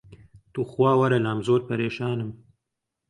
توخوا 0.53 0.91
وەرە 0.99 1.19
لام 1.25 1.39
زۆر 1.47 1.61
پەرێشانم 1.67 2.31